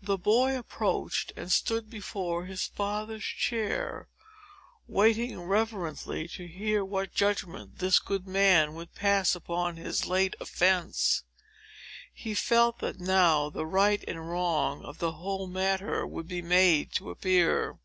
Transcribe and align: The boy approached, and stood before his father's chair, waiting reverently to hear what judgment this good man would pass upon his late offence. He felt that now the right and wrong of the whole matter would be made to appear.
The 0.00 0.16
boy 0.16 0.56
approached, 0.56 1.32
and 1.34 1.50
stood 1.50 1.90
before 1.90 2.44
his 2.44 2.66
father's 2.68 3.24
chair, 3.24 4.06
waiting 4.86 5.40
reverently 5.42 6.28
to 6.36 6.46
hear 6.46 6.84
what 6.84 7.12
judgment 7.12 7.80
this 7.80 7.98
good 7.98 8.28
man 8.28 8.74
would 8.74 8.94
pass 8.94 9.34
upon 9.34 9.76
his 9.76 10.06
late 10.06 10.36
offence. 10.40 11.24
He 12.12 12.32
felt 12.34 12.78
that 12.78 13.00
now 13.00 13.50
the 13.50 13.66
right 13.66 14.04
and 14.06 14.28
wrong 14.30 14.84
of 14.84 14.98
the 14.98 15.10
whole 15.18 15.48
matter 15.48 16.06
would 16.06 16.28
be 16.28 16.40
made 16.40 16.92
to 16.92 17.10
appear. 17.10 17.80